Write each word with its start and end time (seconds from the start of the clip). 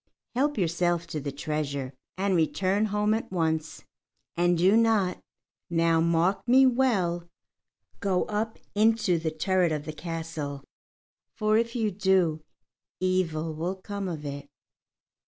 Help 0.33 0.57
yourself 0.57 1.05
to 1.05 1.19
the 1.19 1.31
treasure, 1.31 1.93
and 2.17 2.35
return 2.35 2.85
home 2.85 3.13
at 3.13 3.31
once. 3.31 3.83
And 4.35 4.57
do 4.57 4.75
not 4.75 5.19
now 5.69 5.99
mark 6.01 6.41
me 6.47 6.65
well 6.65 7.29
go 7.99 8.23
up 8.23 8.57
into 8.73 9.19
the 9.19 9.29
turret 9.29 9.71
of 9.71 9.85
the 9.85 9.93
castle; 9.93 10.63
for 11.35 11.55
if 11.55 11.75
you 11.75 11.91
do, 11.91 12.41
evil 12.99 13.53
will 13.53 13.75
come 13.75 14.07
of 14.07 14.25
it." 14.25 14.49